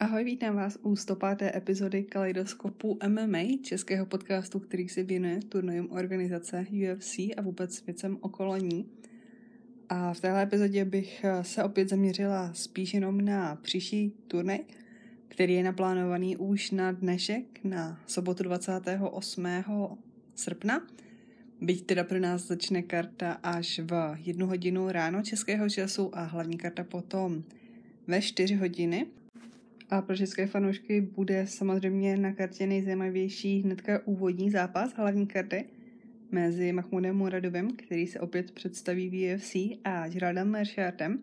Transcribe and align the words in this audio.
Ahoj, 0.00 0.24
vítám 0.24 0.56
vás 0.56 0.78
u 0.82 0.96
105. 0.96 1.42
epizody 1.42 2.02
Kaleidoskopu 2.02 2.98
MMA, 3.08 3.38
českého 3.62 4.06
podcastu, 4.06 4.58
který 4.58 4.88
se 4.88 5.02
věnuje 5.02 5.40
turnajům 5.48 5.88
organizace 5.90 6.66
UFC 6.70 7.18
a 7.18 7.42
vůbec 7.42 7.86
věcem 7.86 8.18
okolo 8.20 8.56
ní. 8.56 8.88
A 9.88 10.14
v 10.14 10.20
téhle 10.20 10.42
epizodě 10.42 10.84
bych 10.84 11.24
se 11.42 11.64
opět 11.64 11.88
zaměřila 11.88 12.54
spíš 12.54 12.94
jenom 12.94 13.20
na 13.20 13.56
příští 13.56 14.12
turnaj, 14.28 14.58
který 15.28 15.54
je 15.54 15.62
naplánovaný 15.62 16.36
už 16.36 16.70
na 16.70 16.92
dnešek, 16.92 17.64
na 17.64 18.00
sobotu 18.06 18.42
28. 18.42 19.46
srpna. 20.34 20.86
Byť 21.60 21.86
teda 21.86 22.04
pro 22.04 22.16
nás 22.16 22.48
začne 22.48 22.82
karta 22.82 23.32
až 23.44 23.84
v 23.84 24.16
jednu 24.24 24.46
hodinu 24.46 24.88
ráno 24.88 25.22
českého 25.22 25.68
času 25.68 26.08
a 26.16 26.24
hlavní 26.24 26.56
karta 26.58 26.84
potom 26.84 27.44
ve 28.06 28.22
4 28.22 28.54
hodiny. 28.54 29.06
A 29.90 30.02
pro 30.02 30.16
české 30.16 30.46
fanoušky 30.46 31.00
bude 31.00 31.46
samozřejmě 31.46 32.16
na 32.16 32.32
kartě 32.32 32.66
nejzajímavější 32.66 33.60
hnedka 33.62 34.00
úvodní 34.04 34.50
zápas 34.50 34.92
hlavní 34.92 35.26
karty 35.26 35.64
mezi 36.30 36.72
Mahmudem 36.72 37.16
Muradovem, 37.16 37.70
který 37.76 38.06
se 38.06 38.20
opět 38.20 38.50
představí 38.50 39.08
v 39.08 39.34
UFC, 39.34 39.54
a 39.84 40.08
Geraldem 40.08 40.50
Merchartem, 40.50 41.18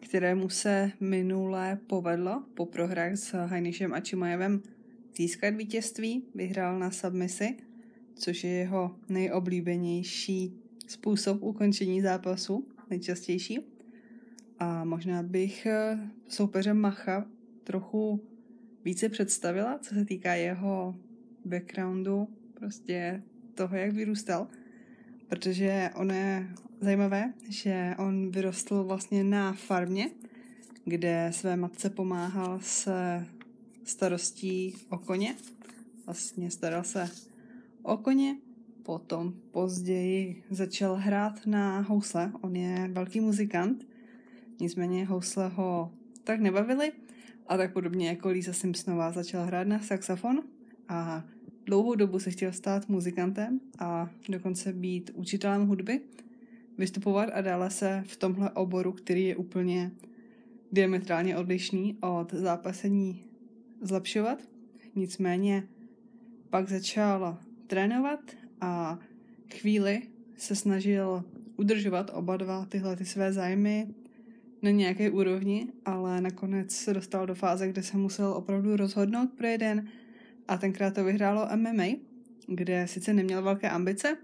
kterému 0.00 0.48
se 0.48 0.90
minule 1.00 1.78
povedlo 1.86 2.44
po 2.54 2.66
prohrách 2.66 3.16
s 3.16 3.46
Hajnišem 3.46 3.92
a 3.92 4.00
Čimajevem 4.00 4.62
získat 5.16 5.54
vítězství. 5.54 6.22
Vyhrál 6.34 6.78
na 6.78 6.90
submisi, 6.90 7.56
což 8.14 8.44
je 8.44 8.50
jeho 8.50 8.96
nejoblíbenější 9.08 10.52
způsob 10.86 11.42
ukončení 11.42 12.00
zápasu, 12.00 12.68
nejčastější. 12.90 13.60
A 14.58 14.84
možná 14.84 15.22
bych 15.22 15.66
eh, 15.66 15.98
soupeřem 16.28 16.78
Macha 16.78 17.26
trochu 17.64 18.20
více 18.84 19.08
představila, 19.08 19.78
co 19.78 19.94
se 19.94 20.04
týká 20.04 20.34
jeho 20.34 20.94
backgroundu, 21.44 22.28
prostě 22.54 23.22
toho, 23.54 23.76
jak 23.76 23.92
vyrůstal. 23.92 24.48
Protože 25.28 25.90
ono 25.94 26.14
je 26.14 26.48
zajímavé, 26.80 27.32
že 27.48 27.94
on 27.98 28.30
vyrostl 28.30 28.84
vlastně 28.84 29.24
na 29.24 29.52
farmě, 29.52 30.10
kde 30.84 31.30
své 31.34 31.56
matce 31.56 31.90
pomáhal 31.90 32.58
se 32.62 33.26
starostí 33.84 34.74
o 34.88 34.98
koně. 34.98 35.34
Vlastně 36.06 36.50
staral 36.50 36.84
se 36.84 37.10
o 37.82 37.96
koně, 37.96 38.36
potom 38.82 39.34
později 39.50 40.42
začal 40.50 40.94
hrát 40.94 41.46
na 41.46 41.80
housle. 41.80 42.32
On 42.40 42.56
je 42.56 42.88
velký 42.92 43.20
muzikant, 43.20 43.86
nicméně 44.60 45.04
housle 45.04 45.48
ho 45.48 45.92
tak 46.24 46.40
nebavily 46.40 46.92
a 47.46 47.56
tak 47.56 47.72
podobně 47.72 48.08
jako 48.08 48.28
Lisa 48.28 48.52
Simpsonová 48.52 49.12
začala 49.12 49.44
hrát 49.44 49.66
na 49.66 49.78
saxofon 49.78 50.42
a 50.88 51.24
dlouhou 51.66 51.94
dobu 51.94 52.18
se 52.18 52.30
chtěl 52.30 52.52
stát 52.52 52.88
muzikantem 52.88 53.60
a 53.78 54.10
dokonce 54.28 54.72
být 54.72 55.10
učitelem 55.14 55.66
hudby, 55.66 56.00
vystupovat 56.78 57.28
a 57.32 57.40
dále 57.40 57.70
se 57.70 58.04
v 58.06 58.16
tomhle 58.16 58.50
oboru, 58.50 58.92
který 58.92 59.24
je 59.24 59.36
úplně 59.36 59.92
diametrálně 60.72 61.36
odlišný 61.36 61.98
od 62.00 62.32
zápasení 62.32 63.24
zlepšovat. 63.80 64.38
Nicméně 64.94 65.68
pak 66.50 66.68
začal 66.68 67.38
trénovat 67.72 68.20
a 68.60 68.98
chvíli 69.54 70.02
se 70.36 70.56
snažil 70.56 71.24
udržovat 71.56 72.10
oba 72.14 72.36
dva 72.36 72.66
tyhle 72.66 72.96
ty 72.96 73.04
své 73.04 73.32
zájmy 73.32 73.88
na 74.62 74.70
nějaké 74.70 75.10
úrovni, 75.10 75.72
ale 75.84 76.20
nakonec 76.20 76.70
se 76.70 76.94
dostal 76.94 77.26
do 77.26 77.34
fáze, 77.34 77.68
kde 77.68 77.82
se 77.82 77.96
musel 77.96 78.32
opravdu 78.32 78.76
rozhodnout 78.76 79.32
pro 79.32 79.46
jeden. 79.46 79.88
A 80.48 80.56
tenkrát 80.56 80.94
to 80.94 81.04
vyhrálo 81.04 81.48
MMA, 81.56 81.84
kde 82.46 82.86
sice 82.86 83.12
neměl 83.12 83.42
velké 83.42 83.70
ambice, 83.70 84.16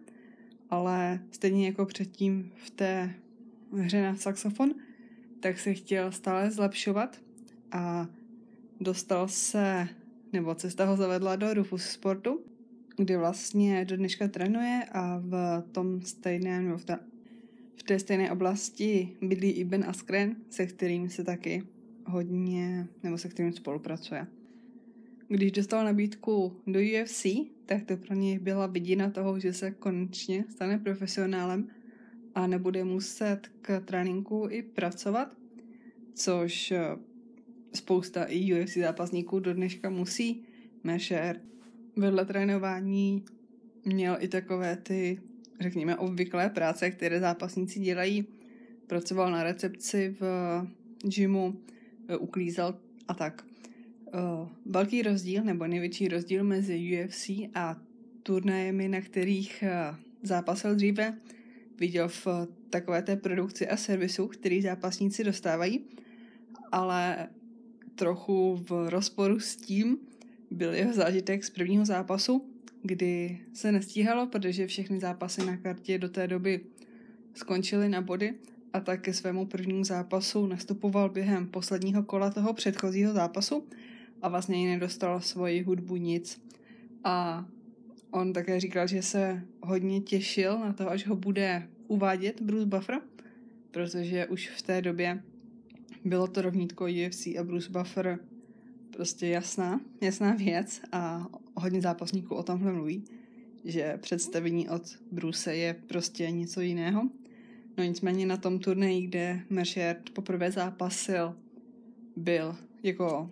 ale 0.70 1.20
stejně 1.30 1.66
jako 1.66 1.86
předtím 1.86 2.52
v 2.54 2.70
té 2.70 3.14
hře 3.72 4.02
na 4.02 4.16
saxofon, 4.16 4.74
tak 5.40 5.58
se 5.58 5.74
chtěl 5.74 6.12
stále 6.12 6.50
zlepšovat 6.50 7.20
a 7.72 8.06
dostal 8.80 9.28
se, 9.28 9.88
nebo 10.32 10.54
cesta 10.54 10.84
ho 10.84 10.96
zavedla 10.96 11.36
do 11.36 11.54
Rufus 11.54 11.84
Sportu, 11.84 12.40
kde 12.98 13.18
vlastně 13.18 13.84
do 13.84 13.96
dneška 13.96 14.28
trénuje 14.28 14.84
a 14.92 15.18
v 15.18 15.62
tom 15.72 16.02
stejném, 16.02 16.78
v, 16.78 16.84
ta, 16.84 17.00
v 17.76 17.82
té 17.82 17.98
stejné 17.98 18.32
oblasti 18.32 19.16
bydlí 19.22 19.50
i 19.50 19.64
Ben 19.64 19.84
Askren, 19.84 20.36
se 20.50 20.66
kterým 20.66 21.08
se 21.08 21.24
taky 21.24 21.62
hodně, 22.04 22.88
nebo 23.02 23.18
se 23.18 23.28
kterým 23.28 23.52
spolupracuje. 23.52 24.26
Když 25.28 25.52
dostal 25.52 25.84
nabídku 25.84 26.52
do 26.66 26.80
UFC, 26.80 27.26
tak 27.66 27.84
to 27.84 27.96
pro 27.96 28.14
něj 28.14 28.38
byla 28.38 28.66
vidina 28.66 29.10
toho, 29.10 29.40
že 29.40 29.52
se 29.52 29.70
konečně 29.70 30.44
stane 30.48 30.78
profesionálem 30.78 31.68
a 32.34 32.46
nebude 32.46 32.84
muset 32.84 33.40
k 33.60 33.80
tréninku 33.80 34.46
i 34.50 34.62
pracovat, 34.62 35.36
což 36.14 36.72
spousta 37.74 38.24
i 38.24 38.62
UFC 38.62 38.76
zápasníků 38.76 39.40
do 39.40 39.54
dneška 39.54 39.90
musí. 39.90 40.44
Mesher 40.84 41.40
vedle 41.98 42.24
trénování 42.24 43.24
měl 43.84 44.16
i 44.20 44.28
takové 44.28 44.76
ty, 44.76 45.20
řekněme, 45.60 45.96
obvyklé 45.96 46.50
práce, 46.50 46.90
které 46.90 47.20
zápasníci 47.20 47.80
dělají. 47.80 48.26
Pracoval 48.86 49.30
na 49.30 49.42
recepci 49.42 50.16
v 50.20 50.22
gymu, 51.04 51.60
eh, 52.08 52.16
uklízel 52.16 52.78
a 53.08 53.14
tak. 53.14 53.44
Uh, 54.14 54.48
velký 54.66 55.02
rozdíl, 55.02 55.44
nebo 55.44 55.66
největší 55.66 56.08
rozdíl 56.08 56.44
mezi 56.44 57.04
UFC 57.04 57.28
a 57.54 57.76
turnajemi, 58.22 58.88
na 58.88 59.00
kterých 59.00 59.64
uh, 59.90 59.96
zápasil 60.22 60.74
dříve, 60.74 61.18
viděl 61.78 62.08
v 62.08 62.26
takové 62.70 63.02
té 63.02 63.16
produkci 63.16 63.68
a 63.68 63.76
servisu, 63.76 64.26
který 64.26 64.62
zápasníci 64.62 65.24
dostávají, 65.24 65.84
ale 66.72 67.28
trochu 67.94 68.56
v 68.68 68.88
rozporu 68.90 69.40
s 69.40 69.56
tím 69.56 69.98
byl 70.50 70.74
jeho 70.74 70.92
zážitek 70.92 71.44
z 71.44 71.50
prvního 71.50 71.84
zápasu, 71.84 72.44
kdy 72.82 73.40
se 73.52 73.72
nestíhalo, 73.72 74.26
protože 74.26 74.66
všechny 74.66 75.00
zápasy 75.00 75.46
na 75.46 75.56
kartě 75.56 75.98
do 75.98 76.08
té 76.08 76.26
doby 76.26 76.60
skončily 77.34 77.88
na 77.88 78.00
body 78.00 78.34
a 78.72 78.80
tak 78.80 79.00
ke 79.00 79.14
svému 79.14 79.46
prvnímu 79.46 79.84
zápasu 79.84 80.46
nastupoval 80.46 81.08
během 81.08 81.46
posledního 81.46 82.02
kola 82.02 82.30
toho 82.30 82.52
předchozího 82.52 83.12
zápasu 83.12 83.66
a 84.22 84.28
vlastně 84.28 84.56
jí 84.56 84.66
nedostal 84.66 85.20
svoji 85.20 85.62
hudbu 85.62 85.96
nic. 85.96 86.42
A 87.04 87.46
on 88.10 88.32
také 88.32 88.60
říkal, 88.60 88.86
že 88.86 89.02
se 89.02 89.42
hodně 89.62 90.00
těšil 90.00 90.58
na 90.58 90.72
to, 90.72 90.90
až 90.90 91.06
ho 91.06 91.16
bude 91.16 91.68
uvádět 91.86 92.42
Bruce 92.42 92.66
Buffer, 92.66 93.00
protože 93.70 94.26
už 94.26 94.48
v 94.48 94.62
té 94.62 94.82
době 94.82 95.22
bylo 96.04 96.26
to 96.26 96.42
rovnítko 96.42 96.84
UFC 96.84 97.26
a 97.26 97.44
Bruce 97.44 97.70
Buffer 97.70 98.18
prostě 98.98 99.26
jasná, 99.26 99.80
jasná 100.00 100.34
věc 100.34 100.80
a 100.92 101.28
hodně 101.54 101.80
zápasníků 101.80 102.34
o 102.34 102.42
tomhle 102.42 102.72
mluví, 102.72 103.04
že 103.64 103.98
představení 104.00 104.68
od 104.68 104.82
Bruce 105.12 105.56
je 105.56 105.74
prostě 105.86 106.30
něco 106.30 106.60
jiného. 106.60 107.10
No 107.76 107.84
nicméně 107.84 108.26
na 108.26 108.36
tom 108.36 108.58
turnaji, 108.58 109.06
kde 109.06 109.40
Merchard 109.50 110.10
poprvé 110.10 110.50
zápasil, 110.50 111.36
byl 112.16 112.56
jako 112.82 113.30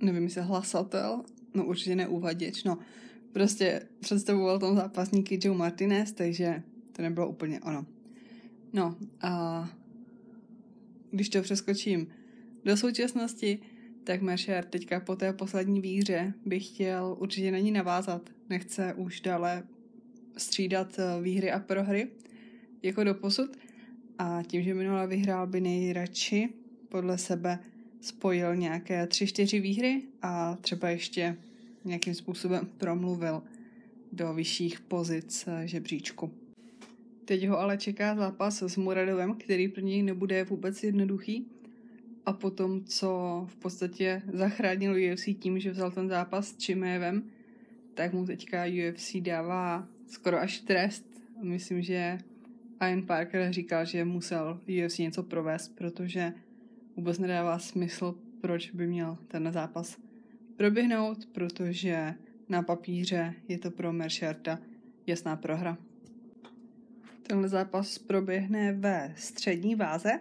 nevím, 0.00 0.24
jestli 0.24 0.42
hlasatel, 0.42 1.24
no 1.54 1.66
určitě 1.66 1.96
ne 1.96 2.08
uvaděč, 2.08 2.64
no 2.64 2.78
prostě 3.32 3.82
představoval 4.00 4.58
tam 4.58 4.76
zápasníky 4.76 5.38
Joe 5.42 5.58
Martinez, 5.58 6.12
takže 6.12 6.62
to 6.92 7.02
nebylo 7.02 7.28
úplně 7.28 7.60
ono. 7.60 7.86
No 8.72 8.96
a 9.20 9.68
když 11.10 11.28
to 11.28 11.42
přeskočím 11.42 12.06
do 12.64 12.76
současnosti, 12.76 13.58
tak 14.04 14.22
Mercer 14.22 14.64
teďka 14.64 15.00
po 15.00 15.16
té 15.16 15.32
poslední 15.32 15.80
výhře 15.80 16.34
by 16.46 16.60
chtěl 16.60 17.16
určitě 17.18 17.50
na 17.50 17.58
ní 17.58 17.70
navázat. 17.70 18.30
Nechce 18.50 18.94
už 18.94 19.20
dále 19.20 19.62
střídat 20.36 20.98
eh, 20.98 21.22
výhry 21.22 21.52
a 21.52 21.58
prohry 21.58 22.08
jako 22.82 23.04
do 23.04 23.14
posud. 23.14 23.56
A 24.18 24.42
tím, 24.46 24.62
že 24.62 24.74
minule 24.74 25.06
vyhrál, 25.06 25.46
by 25.46 25.60
nejradši 25.60 26.48
podle 26.88 27.18
sebe 27.18 27.58
spojil 28.00 28.56
nějaké 28.56 29.06
tři, 29.06 29.26
čtyři 29.26 29.60
výhry 29.60 30.02
a 30.22 30.56
třeba 30.60 30.88
ještě 30.88 31.36
nějakým 31.84 32.14
způsobem 32.14 32.68
promluvil 32.78 33.42
do 34.12 34.34
vyšších 34.34 34.80
pozic 34.80 35.44
eh, 35.46 35.68
žebříčku. 35.68 36.30
Teď 37.24 37.48
ho 37.48 37.58
ale 37.60 37.78
čeká 37.78 38.14
zápas 38.14 38.62
s 38.62 38.76
Muradovem, 38.76 39.34
který 39.34 39.68
pro 39.68 39.82
něj 39.82 40.02
nebude 40.02 40.44
vůbec 40.44 40.82
jednoduchý. 40.82 41.46
A 42.26 42.32
potom, 42.32 42.84
co 42.84 43.44
v 43.50 43.56
podstatě 43.56 44.22
zachránil 44.32 45.12
UFC 45.12 45.24
tím, 45.24 45.58
že 45.58 45.70
vzal 45.70 45.90
ten 45.90 46.08
zápas 46.08 46.48
s 46.48 46.56
Čimévem, 46.56 47.30
tak 47.94 48.12
mu 48.12 48.26
teďka 48.26 48.64
UFC 48.64 49.16
dává 49.16 49.88
skoro 50.06 50.40
až 50.40 50.60
trest. 50.60 51.06
Myslím, 51.42 51.82
že 51.82 52.18
Ian 52.80 53.02
Parker 53.02 53.52
říkal, 53.52 53.84
že 53.84 54.04
musel 54.04 54.60
UFC 54.84 54.98
něco 54.98 55.22
provést, 55.22 55.68
protože 55.68 56.32
vůbec 56.96 57.18
nedává 57.18 57.58
smysl, 57.58 58.14
proč 58.40 58.70
by 58.70 58.86
měl 58.86 59.18
ten 59.28 59.52
zápas 59.52 59.96
proběhnout, 60.56 61.26
protože 61.26 62.14
na 62.48 62.62
papíře 62.62 63.34
je 63.48 63.58
to 63.58 63.70
pro 63.70 63.92
Mersharta 63.92 64.58
jasná 65.06 65.36
prohra. 65.36 65.78
Tenhle 67.22 67.48
zápas 67.48 67.98
proběhne 67.98 68.72
ve 68.72 69.14
střední 69.16 69.74
váze, 69.74 70.20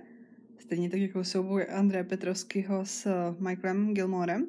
stejně 0.63 0.89
tak 0.89 0.99
jako 0.99 1.23
souboj 1.23 1.65
Andreje 1.69 2.03
Petrovského 2.03 2.85
s 2.85 3.07
Michaelem 3.39 3.93
Gilmorem, 3.93 4.47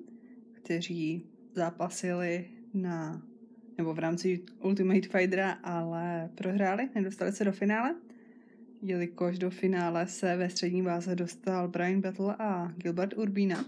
kteří 0.52 1.26
zápasili 1.54 2.44
na 2.74 3.22
nebo 3.78 3.94
v 3.94 3.98
rámci 3.98 4.44
Ultimate 4.62 5.08
Fightera, 5.08 5.50
ale 5.50 6.30
prohráli, 6.34 6.88
nedostali 6.94 7.32
se 7.32 7.44
do 7.44 7.52
finále, 7.52 7.94
jelikož 8.82 9.38
do 9.38 9.50
finále 9.50 10.06
se 10.06 10.36
ve 10.36 10.50
střední 10.50 10.82
váze 10.82 11.14
dostal 11.14 11.68
Brian 11.68 12.00
Battle 12.00 12.36
a 12.38 12.72
Gilbert 12.76 13.18
Urbina. 13.18 13.64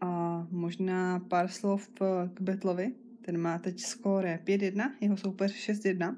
A 0.00 0.46
možná 0.50 1.18
pár 1.18 1.48
slov 1.48 1.88
k 2.34 2.40
Battleovi, 2.40 2.92
ten 3.22 3.38
má 3.38 3.58
teď 3.58 3.80
skóre 3.80 4.40
5-1, 4.44 4.92
jeho 5.00 5.16
soupeř 5.16 5.70
6-1, 5.70 6.16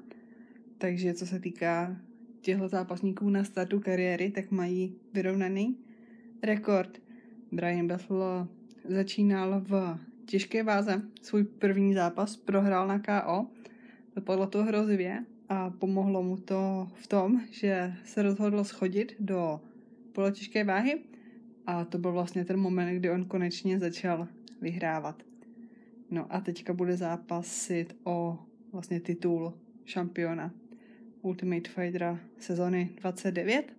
takže 0.77 1.13
co 1.13 1.25
se 1.25 1.39
týká 1.39 2.01
těchto 2.41 2.67
zápasníků 2.67 3.29
na 3.29 3.43
startu 3.43 3.79
kariéry, 3.79 4.31
tak 4.31 4.51
mají 4.51 4.95
vyrovnaný 5.13 5.77
rekord. 6.43 7.01
Brian 7.51 7.87
Battle 7.87 8.47
začínal 8.85 9.61
v 9.67 9.97
těžké 10.25 10.63
váze. 10.63 11.01
Svůj 11.21 11.43
první 11.43 11.93
zápas 11.93 12.37
prohrál 12.37 12.87
na 12.87 12.99
KO. 12.99 13.47
Dopadlo 14.15 14.47
to 14.47 14.63
hrozivě 14.63 15.25
a 15.49 15.69
pomohlo 15.69 16.23
mu 16.23 16.37
to 16.37 16.87
v 16.93 17.07
tom, 17.07 17.41
že 17.51 17.93
se 18.05 18.21
rozhodl 18.21 18.63
schodit 18.63 19.15
do 19.19 19.61
polotěžké 20.11 20.63
váhy 20.63 20.99
a 21.65 21.85
to 21.85 21.97
byl 21.97 22.11
vlastně 22.11 22.45
ten 22.45 22.59
moment, 22.59 22.95
kdy 22.95 23.11
on 23.11 23.25
konečně 23.25 23.79
začal 23.79 24.27
vyhrávat. 24.61 25.23
No 26.11 26.25
a 26.29 26.41
teďka 26.41 26.73
bude 26.73 26.97
zápasit 26.97 27.95
o 28.03 28.39
vlastně 28.71 28.99
titul 28.99 29.53
šampiona 29.85 30.53
Ultimate 31.21 31.69
Fightera 31.69 32.19
sezony 32.39 32.89
29 33.01 33.73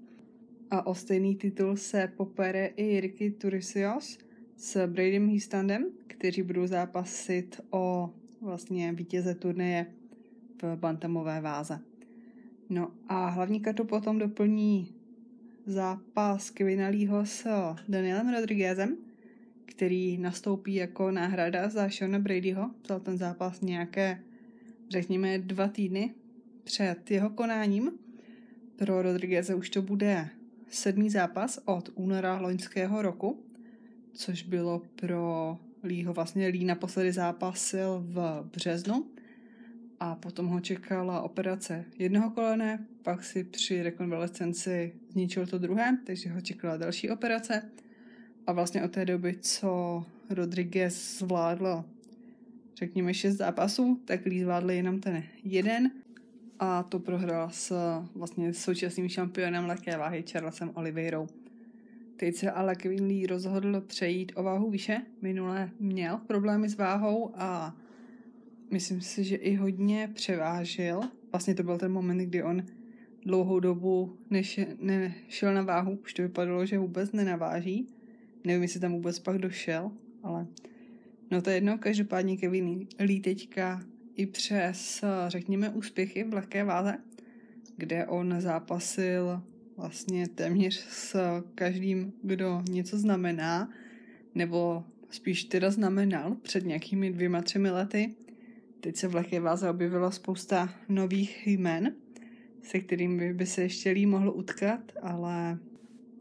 a 0.70 0.86
o 0.86 0.94
stejný 0.94 1.36
titul 1.36 1.76
se 1.76 2.12
popere 2.16 2.66
i 2.66 3.00
Ricky 3.00 3.30
Turisios– 3.30 4.18
s 4.60 4.86
Bradym 4.86 5.28
Heastandem, 5.28 5.86
kteří 6.06 6.42
budou 6.42 6.66
zápasit 6.66 7.60
o 7.70 8.10
vlastně 8.40 8.92
vítěze 8.92 9.34
turnaje 9.34 9.86
v 10.62 10.76
bantamové 10.76 11.40
váze. 11.40 11.80
No 12.68 12.92
a 13.08 13.28
hlavní 13.28 13.60
kartu 13.60 13.84
potom 13.84 14.18
doplní 14.18 14.94
zápas 15.66 16.50
Kevina 16.50 16.88
Leeho 16.88 17.26
s 17.26 17.46
Danielem 17.88 18.34
Rodriguezem, 18.34 18.96
který 19.64 20.18
nastoupí 20.18 20.74
jako 20.74 21.10
náhrada 21.10 21.68
za 21.68 21.88
Shona 21.88 22.18
Bradyho. 22.18 22.70
Vzal 22.84 23.00
ten 23.00 23.18
zápas 23.18 23.60
nějaké, 23.60 24.22
řekněme, 24.90 25.38
dva 25.38 25.68
týdny 25.68 26.14
před 26.70 27.10
jeho 27.10 27.30
konáním. 27.30 27.90
Pro 28.76 29.02
Rodrigueze 29.02 29.54
už 29.54 29.70
to 29.70 29.82
bude 29.82 30.28
sedmý 30.68 31.10
zápas 31.10 31.60
od 31.64 31.90
února 31.94 32.40
loňského 32.40 33.02
roku 33.02 33.44
což 34.12 34.42
bylo 34.42 34.82
pro 34.96 35.58
Lího 35.84 36.12
vlastně 36.12 36.46
Lí 36.46 36.64
naposledy 36.64 37.12
zápasil 37.12 38.04
v 38.06 38.48
březnu. 38.52 39.06
A 40.00 40.14
potom 40.14 40.46
ho 40.46 40.60
čekala 40.60 41.22
operace 41.22 41.84
jednoho 41.98 42.30
kolene, 42.30 42.86
pak 43.02 43.24
si 43.24 43.44
při 43.44 43.82
rekonvalescenci 43.82 44.92
zničil 45.08 45.46
to 45.46 45.58
druhé, 45.58 45.98
takže 46.06 46.30
ho 46.30 46.40
čekala 46.40 46.76
další 46.76 47.10
operace. 47.10 47.70
A 48.46 48.52
vlastně 48.52 48.84
od 48.84 48.92
té 48.92 49.04
doby, 49.04 49.36
co 49.40 50.04
Rodriguez 50.30 51.18
zvládl 51.18 51.84
řekněme 52.76 53.14
šest 53.14 53.36
zápasů, 53.36 54.00
tak 54.04 54.26
Lee 54.26 54.42
zvládl 54.42 54.70
jenom 54.70 55.00
ten 55.00 55.22
jeden 55.44 55.90
a 56.62 56.82
to 56.82 56.98
prohrál 56.98 57.50
s 57.50 57.72
vlastně 58.14 58.54
současným 58.54 59.08
šampionem 59.08 59.66
lehké 59.66 59.96
váhy 59.96 60.24
Charlesem 60.30 60.70
Oliveirou. 60.74 61.26
Teď 62.16 62.36
se 62.36 62.50
ale 62.50 62.74
Kevin 62.74 63.04
Lee 63.04 63.26
rozhodl 63.26 63.80
přejít 63.80 64.32
o 64.34 64.42
váhu 64.42 64.70
výše. 64.70 65.02
Minule 65.22 65.70
měl 65.78 66.20
problémy 66.26 66.68
s 66.68 66.76
váhou 66.76 67.30
a 67.34 67.76
myslím 68.70 69.00
si, 69.00 69.24
že 69.24 69.36
i 69.36 69.54
hodně 69.54 70.10
převážil. 70.14 71.00
Vlastně 71.32 71.54
to 71.54 71.62
byl 71.62 71.78
ten 71.78 71.92
moment, 71.92 72.18
kdy 72.18 72.42
on 72.42 72.62
dlouhou 73.24 73.60
dobu 73.60 74.16
než, 74.30 74.60
nešel 74.80 75.54
na 75.54 75.62
váhu, 75.62 75.98
už 76.02 76.14
to 76.14 76.22
vypadalo, 76.22 76.66
že 76.66 76.78
vůbec 76.78 77.12
nenaváží. 77.12 77.86
Nevím, 78.44 78.62
jestli 78.62 78.80
tam 78.80 78.92
vůbec 78.92 79.18
pak 79.18 79.38
došel, 79.38 79.92
ale 80.22 80.46
no 81.30 81.42
to 81.42 81.50
je 81.50 81.56
jedno, 81.56 81.78
každopádně 81.78 82.36
Kevin 82.36 82.86
Lee 82.98 83.20
teďka 83.20 83.82
i 84.20 84.26
přes, 84.26 85.04
řekněme, 85.28 85.70
úspěchy 85.70 86.24
v 86.24 86.34
lehké 86.34 86.64
váze, 86.64 86.98
kde 87.76 88.06
on 88.06 88.34
zápasil 88.38 89.42
vlastně 89.76 90.28
téměř 90.28 90.74
s 90.88 91.16
každým, 91.54 92.12
kdo 92.22 92.62
něco 92.70 92.98
znamená, 92.98 93.70
nebo 94.34 94.84
spíš 95.10 95.44
teda 95.44 95.70
znamenal 95.70 96.34
před 96.34 96.66
nějakými 96.66 97.10
dvěma, 97.10 97.42
třemi 97.42 97.70
lety. 97.70 98.14
Teď 98.80 98.96
se 98.96 99.08
v 99.08 99.14
lehké 99.14 99.40
váze 99.40 99.70
objevila 99.70 100.10
spousta 100.10 100.74
nových 100.88 101.46
jmen, 101.46 101.94
se 102.62 102.80
kterými 102.80 103.34
by 103.34 103.46
se 103.46 103.62
ještě 103.62 103.90
líp 103.90 104.08
mohl 104.08 104.32
utkat, 104.36 104.92
ale 105.02 105.58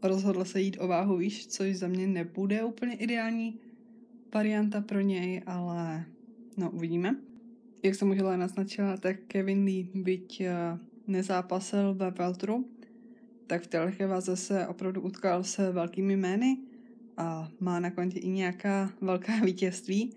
rozhodl 0.02 0.44
se 0.44 0.60
jít 0.60 0.76
o 0.80 0.88
váhu 0.88 1.16
výš, 1.16 1.46
což 1.46 1.76
za 1.76 1.88
mě 1.88 2.06
nebude 2.06 2.64
úplně 2.64 2.94
ideální 2.94 3.60
varianta 4.34 4.80
pro 4.80 5.00
něj, 5.00 5.42
ale 5.46 6.04
no 6.56 6.70
uvidíme. 6.70 7.29
Jak 7.82 7.94
jsem 7.94 8.10
už 8.10 8.18
naznačila, 8.18 8.96
tak 8.96 9.16
Kevin 9.26 9.64
Lee, 9.64 9.88
byť 9.94 10.40
eh, 10.40 10.78
nezápasil 11.06 11.94
ve 11.94 12.10
Veltru, 12.10 12.68
tak 13.46 13.62
v 13.62 13.66
té 13.66 13.80
lehké 13.80 14.06
váze 14.06 14.36
se 14.36 14.66
opravdu 14.66 15.00
utkal 15.00 15.44
se 15.44 15.72
velkými 15.72 16.16
jmény 16.16 16.58
a 17.16 17.48
má 17.60 17.80
na 17.80 17.90
kontě 17.90 18.18
i 18.18 18.28
nějaká 18.28 18.92
velká 19.00 19.32
vítězství, 19.44 20.12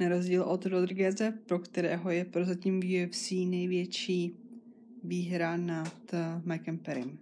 na 0.00 0.08
rozdíl 0.08 0.42
od 0.42 0.66
Rodrigueze, 0.66 1.32
pro 1.46 1.58
kterého 1.58 2.10
je 2.10 2.24
prozatím 2.24 2.80
v 2.80 3.04
UFC 3.04 3.30
největší 3.30 4.36
výhra 5.04 5.56
nad 5.56 6.14
eh, 6.14 6.42
Mikem 6.44 6.78
Perrym. 6.78 7.18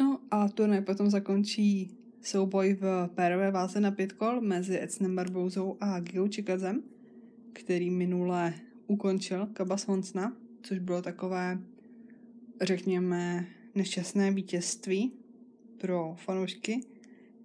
No 0.00 0.18
a 0.30 0.48
turnaj 0.48 0.80
potom 0.80 1.10
zakončí 1.10 1.90
souboj 2.22 2.76
v 2.80 3.08
pérové 3.14 3.50
váze 3.50 3.80
na 3.80 3.90
pět 3.90 4.12
kol 4.12 4.40
mezi 4.40 4.78
Ecnem 4.78 5.16
Barbouzou 5.16 5.76
a 5.80 6.00
Gigou 6.00 6.28
Čikazem, 6.28 6.82
který 7.52 7.90
minule 7.90 8.54
ukončil 8.86 9.46
Kaba 9.46 9.76
Svonsna, 9.76 10.36
což 10.62 10.78
bylo 10.78 11.02
takové, 11.02 11.58
řekněme, 12.60 13.46
nešťastné 13.74 14.30
vítězství 14.30 15.12
pro 15.78 16.14
fanoušky 16.18 16.80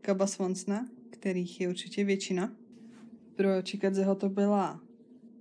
Kaba 0.01 0.27
Svonsna, 0.27 0.89
kterých 1.09 1.61
je 1.61 1.69
určitě 1.69 2.03
většina. 2.03 2.53
Pro 3.35 3.61
Čikadzeho 3.61 4.15
to 4.15 4.29
byla 4.29 4.81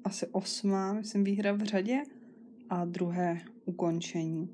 asi 0.05 0.27
osmá, 0.27 0.93
myslím, 0.93 1.25
výhra 1.25 1.53
v 1.53 1.63
řadě 1.63 2.03
a 2.71 2.85
druhé 2.85 3.41
ukončení. 3.65 4.51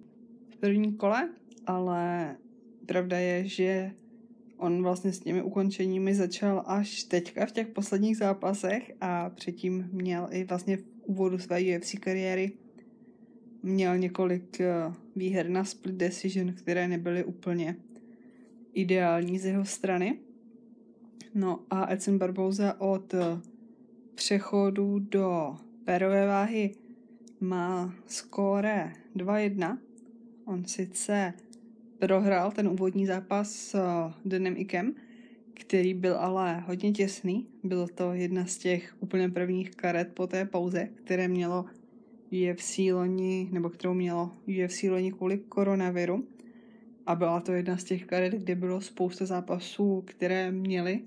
V 0.51 0.57
prvním 0.57 0.97
kole, 0.97 1.31
ale 1.67 2.37
pravda 2.87 3.19
je, 3.19 3.49
že 3.49 3.93
on 4.63 4.83
vlastně 4.83 5.13
s 5.13 5.21
těmi 5.21 5.43
ukončeními 5.43 6.15
začal 6.15 6.63
až 6.67 7.05
teďka 7.05 7.47
v 7.47 7.53
těch 7.53 7.67
posledních 7.67 8.17
zápasech 8.17 8.93
a 9.01 9.31
předtím 9.31 9.89
měl 9.93 10.29
i 10.31 10.45
vlastně 10.45 10.77
v 10.77 10.85
úvodu 11.05 11.39
své 11.39 11.61
UFC 11.61 11.95
kariéry 12.01 12.53
měl 13.63 13.99
několik 13.99 14.61
eh, 14.61 14.93
výher 15.17 15.49
na 15.49 15.65
split 15.65 15.95
decision, 15.97 16.53
které 16.53 16.89
nebyly 16.89 17.25
úplně 17.25 17.77
ideální 18.73 19.39
z 19.39 19.45
jeho 19.45 19.65
strany. 19.65 20.19
No 21.35 21.61
a 21.71 21.93
Edson 21.93 22.19
Barboza 22.19 22.81
od 22.81 23.15
eh, 23.15 23.41
přechodu 24.15 24.99
do 24.99 25.57
perové 25.85 26.27
váhy 26.27 26.75
má 27.41 27.95
skóre 28.07 28.93
2-1. 29.17 29.79
On 30.45 30.65
sice 30.65 31.35
prohrál 32.07 32.51
ten 32.51 32.69
úvodní 32.69 33.07
zápas 33.07 33.53
s 33.53 33.75
eh, 33.75 34.13
Denem 34.25 34.55
Ikem, 34.57 34.95
který 35.55 35.95
byl 35.95 36.17
ale 36.17 36.61
hodně 36.61 36.93
těsný. 36.93 37.47
Byl 37.63 37.89
to 37.95 38.13
jedna 38.13 38.47
z 38.47 38.59
těch 38.59 38.95
úplně 39.01 39.29
prvních 39.29 39.71
karet 39.71 40.09
po 40.15 40.27
té 40.27 40.45
pauze, 40.45 40.89
které 40.95 41.29
mělo 41.29 41.65
UFC 42.33 42.79
loni, 42.79 43.49
nebo 43.53 43.71
kterou 43.71 43.95
mělo 43.95 44.31
UFC 44.47 44.83
loni 44.83 45.13
kvůli 45.13 45.39
koronaviru. 45.39 46.25
A 47.07 47.15
byla 47.15 47.41
to 47.41 47.53
jedna 47.53 47.77
z 47.77 47.85
těch 47.85 48.05
karet, 48.05 48.33
kde 48.33 48.55
bylo 48.55 48.81
spousta 48.81 49.27
zápasů, 49.27 50.03
které 50.07 50.51
měly 50.53 51.01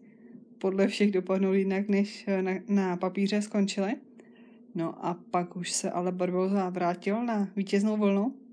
podle 0.58 0.88
všech 0.88 1.12
dopadnout 1.12 1.54
jinak, 1.54 1.88
než 1.90 2.26
na, 2.42 2.52
na 2.68 2.98
papíře 2.98 3.42
skončily. 3.42 3.96
No 4.76 5.06
a 5.06 5.18
pak 5.32 5.56
už 5.56 5.72
se 5.72 5.92
ale 5.92 6.12
Barboza 6.12 6.70
vrátil 6.70 7.26
na 7.26 7.48
vítěznou 7.56 7.98
vlnu. 7.98 8.45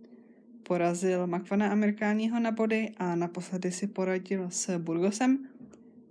Porazil 0.62 1.26
Makvana 1.26 1.69
Amerikáního 1.69 2.40
na 2.40 2.50
body 2.50 2.90
a 2.97 3.14
naposledy 3.14 3.73
si 3.73 3.87
poradil 3.87 4.47
s 4.50 4.78
Burgosem, 4.78 5.49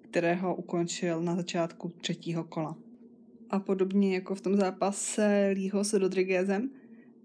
kterého 0.02 0.56
ukončil 0.56 1.22
na 1.22 1.36
začátku 1.36 1.92
třetího 2.02 2.44
kola. 2.44 2.76
A 3.50 3.60
podobně 3.60 4.16
jako 4.16 4.36
v 4.36 4.42
tom 4.42 4.56
zápase 4.56 5.52
Lího 5.54 5.84
s 5.84 5.94
Rodriguezem, 5.94 6.70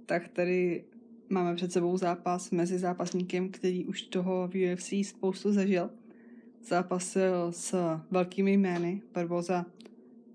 tak 0.06 0.28
tady 0.28 0.84
máme 1.28 1.54
před 1.54 1.72
sebou 1.72 1.96
zápas 1.96 2.50
mezi 2.50 2.78
zápasníkem, 2.78 3.48
který 3.48 3.84
už 3.84 4.02
toho 4.02 4.48
v 4.52 4.72
UFC 4.72 4.92
spoustu 5.02 5.52
zažil. 5.52 5.90
Zápasil 6.62 7.52
s 7.52 7.98
velkými 8.10 8.52
jmény, 8.52 9.02
Barboza 9.14 9.66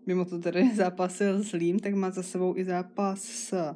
mimo 0.06 0.26
to 0.26 0.40
tedy 0.40 0.72
zápasil 0.76 1.44
s 1.44 1.52
Lím, 1.52 1.80
tak 1.80 1.94
má 1.94 2.10
za 2.10 2.24
sebou 2.24 2.58
i 2.58 2.66
zápas 2.66 3.24
s 3.24 3.76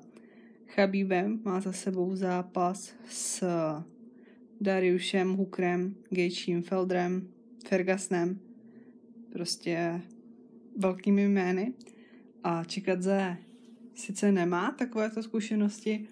Chabíbem, 0.76 1.40
má 1.44 1.60
za 1.60 1.72
sebou 1.72 2.16
zápas 2.16 2.94
s 3.10 3.44
Dariušem, 4.62 5.34
Hukrem, 5.34 5.96
Gejčím, 6.10 6.62
Feldrem, 6.62 7.28
Fergasnem, 7.68 8.40
prostě 9.32 10.02
velkými 10.78 11.24
jmény. 11.26 11.74
A 12.44 12.64
Čikadze 12.64 13.38
sice 13.94 14.32
nemá 14.32 14.72
takovéto 14.72 15.24
zkušenosti, 15.24 16.08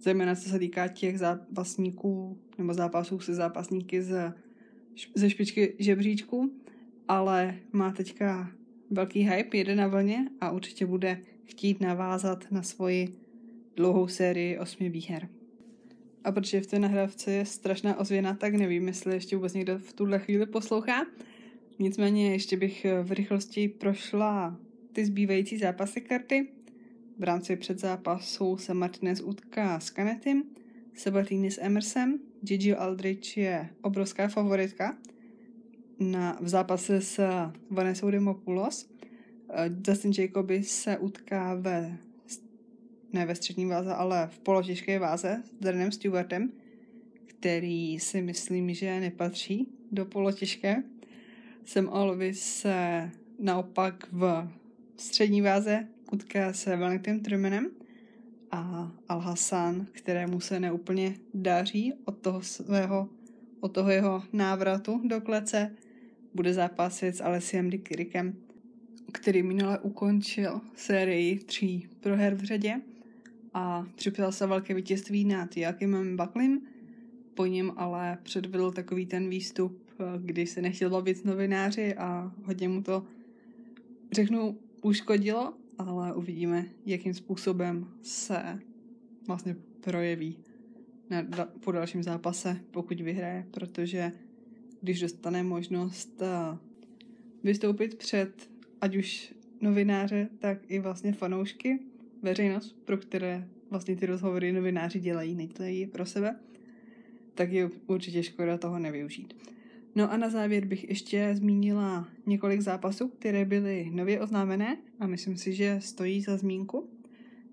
zejména 0.00 0.34
co 0.34 0.48
se 0.48 0.58
týká 0.58 0.88
těch 0.88 1.18
zápasníků 1.18 2.38
nebo 2.58 2.74
zápasů 2.74 3.20
se 3.20 3.34
zápasníky 3.34 4.02
z, 4.02 4.32
ze 5.14 5.30
špičky 5.30 5.74
žebříčku, 5.78 6.52
ale 7.08 7.54
má 7.72 7.92
teďka 7.92 8.50
velký 8.90 9.20
hype, 9.20 9.56
jede 9.56 9.74
na 9.74 9.86
vlně 9.86 10.30
a 10.40 10.50
určitě 10.50 10.86
bude 10.86 11.20
chtít 11.44 11.80
navázat 11.80 12.44
na 12.50 12.62
svoji 12.62 13.27
dlouhou 13.78 14.08
sérii 14.08 14.58
osmi 14.58 14.88
výher. 14.88 15.28
A 16.24 16.32
protože 16.32 16.60
v 16.60 16.66
té 16.66 16.78
nahrávce 16.78 17.32
je 17.32 17.46
strašná 17.46 17.98
ozvěna, 17.98 18.34
tak 18.34 18.54
nevím, 18.54 18.88
jestli 18.88 19.14
ještě 19.14 19.36
vůbec 19.36 19.54
někdo 19.54 19.78
v 19.78 19.92
tuhle 19.92 20.18
chvíli 20.18 20.46
poslouchá. 20.46 21.06
Nicméně 21.78 22.32
ještě 22.32 22.56
bych 22.56 22.86
v 23.02 23.12
rychlosti 23.12 23.68
prošla 23.68 24.56
ty 24.92 25.04
zbývající 25.04 25.58
zápasy 25.58 26.00
karty. 26.00 26.48
V 27.18 27.22
rámci 27.22 27.56
předzápasu 27.56 28.56
se 28.56 28.74
Martinez 28.74 29.20
utká 29.20 29.80
s 29.80 29.90
Kanetym, 29.90 30.44
Sabatini 30.94 31.50
s 31.50 31.58
Emersem, 31.62 32.18
Gigi 32.42 32.74
Aldrich 32.74 33.36
je 33.36 33.68
obrovská 33.82 34.28
favoritka 34.28 34.96
na, 35.98 36.38
v 36.40 36.48
zápase 36.48 37.00
s 37.00 37.20
Vanessa 37.70 38.10
Demopoulos. 38.10 38.90
Justin 39.88 40.12
Jacoby 40.18 40.62
se 40.62 40.98
utká 40.98 41.54
ve 41.54 41.98
ne 43.12 43.26
ve 43.26 43.34
střední 43.34 43.66
váze, 43.66 43.94
ale 43.94 44.28
v 44.32 44.38
polotěžké 44.38 44.98
váze 44.98 45.42
s 45.44 45.60
Darenem 45.60 45.92
Stewartem, 45.92 46.52
který 47.26 48.00
si 48.00 48.22
myslím, 48.22 48.74
že 48.74 49.00
nepatří 49.00 49.68
do 49.92 50.04
polotěžké. 50.04 50.82
Sam 51.64 51.88
Alvis 51.88 52.40
se 52.40 53.10
naopak 53.38 54.08
v 54.12 54.48
střední 54.96 55.40
váze 55.42 55.88
utká 56.12 56.52
se 56.52 56.76
Wellington 56.76 57.20
Trumanem 57.20 57.70
a 58.50 58.92
Al 59.08 59.20
Hassan, 59.20 59.86
kterému 59.92 60.40
se 60.40 60.60
neúplně 60.60 61.14
daří 61.34 61.94
od 62.04 62.18
toho 62.18 62.42
svého, 62.42 63.08
od 63.60 63.68
toho 63.68 63.90
jeho 63.90 64.22
návratu 64.32 65.00
do 65.04 65.20
klece, 65.20 65.76
bude 66.34 66.54
zápasit 66.54 67.16
s 67.16 67.20
Alessiem 67.20 67.70
Dikirikem, 67.70 68.36
který 69.12 69.42
minule 69.42 69.78
ukončil 69.78 70.60
sérii 70.74 71.38
tří 71.38 71.88
proher 72.00 72.34
v 72.34 72.44
řadě 72.44 72.80
a 73.58 73.86
připsal 73.94 74.32
se 74.32 74.46
velké 74.46 74.74
vítězství 74.74 75.24
nad 75.24 75.56
Jakimem 75.56 76.16
Baklim, 76.16 76.60
po 77.34 77.46
něm 77.46 77.72
ale 77.76 78.18
předvedl 78.22 78.72
takový 78.72 79.06
ten 79.06 79.28
výstup, 79.28 79.82
kdy 80.18 80.46
se 80.46 80.62
nechtěl 80.62 80.90
bavit 80.90 81.16
s 81.16 81.24
novináři 81.24 81.94
a 81.94 82.32
hodně 82.44 82.68
mu 82.68 82.82
to, 82.82 83.06
řeknu, 84.12 84.58
uškodilo, 84.82 85.54
ale 85.78 86.14
uvidíme, 86.14 86.66
jakým 86.86 87.14
způsobem 87.14 87.88
se 88.02 88.58
vlastně 89.26 89.56
projeví 89.80 90.38
na, 91.10 91.22
po 91.60 91.72
dalším 91.72 92.02
zápase, 92.02 92.60
pokud 92.70 93.00
vyhraje, 93.00 93.46
protože 93.50 94.12
když 94.80 95.00
dostane 95.00 95.42
možnost 95.42 96.22
eh, 96.22 96.58
vystoupit 97.44 97.94
před 97.94 98.50
ať 98.80 98.96
už 98.96 99.34
novináře, 99.60 100.28
tak 100.38 100.58
i 100.68 100.78
vlastně 100.78 101.12
fanoušky, 101.12 101.87
veřejnost, 102.22 102.76
pro 102.84 102.96
které 102.96 103.48
vlastně 103.70 103.96
ty 103.96 104.06
rozhovory 104.06 104.52
novináři 104.52 105.00
dělají, 105.00 105.34
nedělají 105.34 105.86
pro 105.86 106.06
sebe, 106.06 106.36
tak 107.34 107.52
je 107.52 107.70
určitě 107.86 108.22
škoda 108.22 108.58
toho 108.58 108.78
nevyužít. 108.78 109.34
No 109.94 110.12
a 110.12 110.16
na 110.16 110.30
závěr 110.30 110.64
bych 110.64 110.88
ještě 110.88 111.30
zmínila 111.34 112.08
několik 112.26 112.60
zápasů, 112.60 113.08
které 113.08 113.44
byly 113.44 113.90
nově 113.92 114.20
oznámené 114.20 114.76
a 115.00 115.06
myslím 115.06 115.36
si, 115.36 115.52
že 115.52 115.78
stojí 115.80 116.20
za 116.20 116.36
zmínku. 116.36 116.90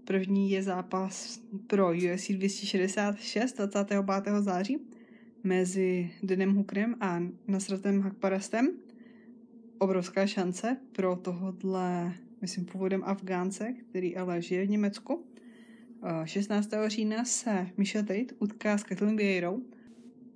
První 0.05 0.51
je 0.51 0.63
zápas 0.63 1.41
pro 1.67 1.89
UFC 1.89 2.31
266 2.31 3.57
25. 3.57 4.33
září 4.39 4.77
mezi 5.43 6.11
Denem 6.23 6.55
Hukrem 6.55 6.95
a 7.01 7.21
Nasratem 7.47 8.01
Hakparastem. 8.01 8.69
Obrovská 9.77 10.27
šance 10.27 10.77
pro 10.91 11.15
tohohle, 11.15 12.13
myslím, 12.41 12.65
původem 12.65 13.03
Afgánce, 13.05 13.73
který 13.89 14.17
ale 14.17 14.41
žije 14.41 14.65
v 14.65 14.69
Německu. 14.69 15.25
16. 16.23 16.69
října 16.87 17.25
se 17.25 17.67
Michel 17.77 18.01
Tate 18.03 18.35
utká 18.39 18.77
s 18.77 18.83
Kathleen 18.83 19.17
Vieirou, 19.17 19.61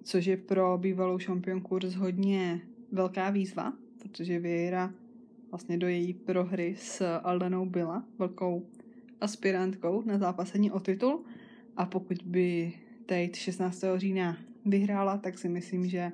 což 0.03 0.25
je 0.25 0.37
pro 0.37 0.77
bývalou 0.77 1.19
šampionku 1.19 1.79
rozhodně 1.79 2.61
velká 2.91 3.29
výzva, 3.29 3.73
protože 3.97 4.39
Vieira 4.39 4.93
vlastně 5.51 5.77
do 5.77 5.87
její 5.87 6.13
prohry 6.13 6.75
s 6.79 7.17
Aldanou 7.17 7.65
byla 7.65 8.05
velkou 8.19 8.65
aspirantkou 9.21 10.03
na 10.05 10.17
zápasení 10.17 10.71
o 10.71 10.79
titul 10.79 11.23
a 11.77 11.85
pokud 11.85 12.17
by 12.25 12.73
Tate 13.05 13.33
16. 13.33 13.83
října 13.95 14.37
vyhrála, 14.65 15.17
tak 15.17 15.37
si 15.37 15.49
myslím, 15.49 15.89
že 15.89 16.11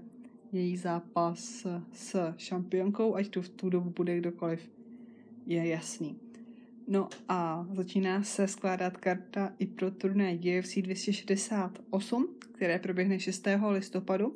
její 0.51 0.77
zápas 0.77 1.67
s 1.93 2.33
šampionkou, 2.37 3.15
ať 3.15 3.29
tu 3.29 3.41
v 3.41 3.49
tu 3.49 3.69
dobu 3.69 3.89
bude 3.89 4.17
kdokoliv, 4.17 4.69
je 5.45 5.67
jasný. 5.67 6.19
No 6.87 7.09
a 7.29 7.67
začíná 7.73 8.23
se 8.23 8.47
skládat 8.47 8.97
karta 8.97 9.53
i 9.59 9.65
pro 9.65 9.91
turné 9.91 10.33
UFC 10.35 10.77
268, 10.77 12.35
které 12.51 12.79
proběhne 12.79 13.19
6. 13.19 13.47
listopadu 13.69 14.35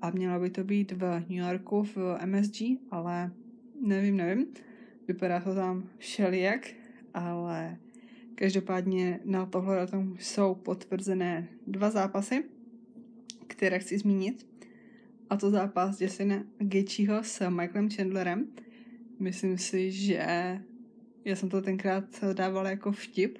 a 0.00 0.10
mělo 0.10 0.40
by 0.40 0.50
to 0.50 0.64
být 0.64 0.92
v 0.92 1.20
New 1.20 1.38
Yorku 1.38 1.82
v 1.82 1.96
MSG, 2.26 2.62
ale 2.90 3.32
nevím, 3.80 4.16
nevím. 4.16 4.46
Vypadá 5.08 5.40
to 5.40 5.54
tam 5.54 5.88
všelijak, 5.98 6.68
ale 7.14 7.76
každopádně 8.34 9.20
na 9.24 9.46
tohle 9.46 9.76
datum 9.76 10.16
jsou 10.20 10.54
potvrzené 10.54 11.48
dva 11.66 11.90
zápasy, 11.90 12.44
které 13.46 13.78
chci 13.78 13.98
zmínit. 13.98 14.46
A 15.30 15.36
to 15.36 15.50
zápas 15.50 16.00
Jessina 16.00 16.44
Gaethjeho 16.58 17.24
s 17.24 17.50
Michaelem 17.50 17.90
Chandlerem. 17.90 18.46
Myslím 19.20 19.58
si, 19.58 19.92
že 19.92 20.60
já 21.24 21.36
jsem 21.36 21.48
to 21.48 21.62
tenkrát 21.62 22.04
dávala 22.32 22.70
jako 22.70 22.92
vtip, 22.92 23.38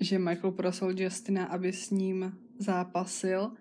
že 0.00 0.18
Michael 0.18 0.52
prosil 0.52 0.94
Justina, 0.98 1.44
aby 1.44 1.72
s 1.72 1.90
ním 1.90 2.34
zápasil, 2.58 3.52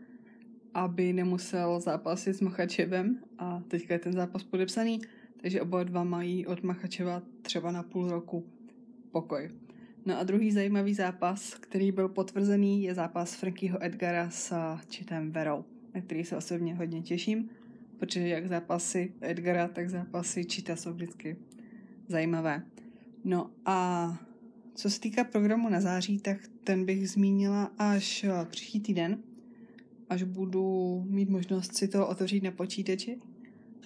aby 0.73 1.13
nemusel 1.13 1.79
zápasit 1.79 2.35
s 2.35 2.41
Machačevem 2.41 3.19
a 3.37 3.63
teďka 3.67 3.93
je 3.93 3.99
ten 3.99 4.13
zápas 4.13 4.43
podepsaný, 4.43 5.01
takže 5.41 5.61
oba 5.61 5.83
dva 5.83 6.03
mají 6.03 6.47
od 6.47 6.63
Machačeva 6.63 7.21
třeba 7.41 7.71
na 7.71 7.83
půl 7.83 8.09
roku 8.09 8.45
pokoj. 9.11 9.51
No 10.05 10.19
a 10.19 10.23
druhý 10.23 10.51
zajímavý 10.51 10.93
zápas, 10.93 11.53
který 11.53 11.91
byl 11.91 12.09
potvrzený, 12.09 12.83
je 12.83 12.93
zápas 12.93 13.35
Frankieho 13.35 13.83
Edgara 13.83 14.29
s 14.29 14.53
Čitem 14.87 15.31
Verou, 15.31 15.65
na 15.95 16.01
který 16.01 16.23
se 16.23 16.37
osobně 16.37 16.75
hodně 16.75 17.01
těším, 17.01 17.49
protože 17.99 18.27
jak 18.27 18.47
zápasy 18.47 19.13
Edgara, 19.21 19.67
tak 19.67 19.89
zápasy 19.89 20.45
Čita 20.45 20.75
jsou 20.75 20.93
vždycky 20.93 21.37
zajímavé. 22.07 22.63
No 23.23 23.51
a 23.65 24.17
co 24.75 24.89
se 24.89 24.99
týká 24.99 25.23
programu 25.23 25.69
na 25.69 25.81
září, 25.81 26.19
tak 26.19 26.37
ten 26.63 26.85
bych 26.85 27.09
zmínila 27.09 27.71
až 27.77 28.25
příští 28.49 28.79
týden, 28.79 29.17
až 30.09 30.23
budu 30.23 31.03
mít 31.09 31.29
možnost 31.29 31.75
si 31.75 31.87
to 31.87 32.07
otevřít 32.07 32.43
na 32.43 32.51
počítači, 32.51 33.19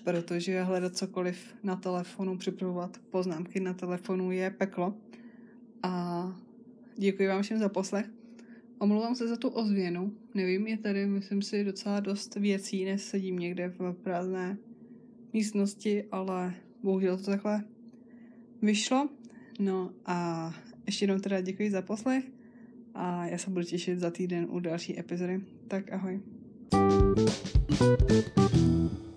protože 0.03 0.63
hledat 0.63 0.97
cokoliv 0.97 1.55
na 1.63 1.75
telefonu, 1.75 2.37
připravovat 2.37 2.97
poznámky 3.09 3.59
na 3.59 3.73
telefonu 3.73 4.31
je 4.31 4.49
peklo. 4.49 4.95
A 5.83 6.35
děkuji 6.97 7.27
vám 7.27 7.41
všem 7.41 7.59
za 7.59 7.69
poslech. 7.69 8.05
Omlouvám 8.79 9.15
se 9.15 9.27
za 9.27 9.35
tu 9.35 9.49
ozvěnu. 9.49 10.13
Nevím, 10.33 10.67
je 10.67 10.77
tady, 10.77 11.05
myslím 11.05 11.41
si, 11.41 11.63
docela 11.63 11.99
dost 11.99 12.35
věcí, 12.35 12.85
než 12.85 13.01
sedím 13.01 13.39
někde 13.39 13.73
v 13.79 13.93
prázdné 13.93 14.57
místnosti, 15.33 16.03
ale 16.11 16.53
bohužel 16.83 17.17
to 17.17 17.23
takhle 17.23 17.63
vyšlo. 18.61 19.09
No 19.59 19.91
a 20.05 20.49
ještě 20.85 21.03
jednou 21.03 21.19
teda 21.19 21.41
děkuji 21.41 21.71
za 21.71 21.81
poslech 21.81 22.23
a 22.93 23.25
já 23.25 23.37
se 23.37 23.49
budu 23.49 23.65
těšit 23.65 23.99
za 23.99 24.11
týden 24.11 24.47
u 24.49 24.59
další 24.59 24.99
epizody. 24.99 25.41
Tak 25.67 25.91
ahoj. 25.91 26.21
thank 26.73 28.53
you 28.53 29.12